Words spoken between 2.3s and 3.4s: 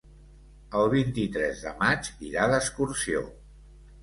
irà d'excursió.